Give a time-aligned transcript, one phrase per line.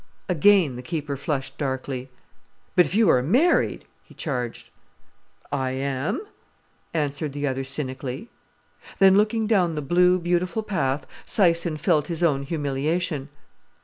[0.27, 2.09] Again the keeper flushed darkly.
[2.75, 4.71] "But if you are married——" he charged.
[5.51, 6.25] "I am,"
[6.91, 8.27] answered the other cynically.
[8.97, 13.29] Then, looking down the blue, beautiful path, Syson felt his own humiliation.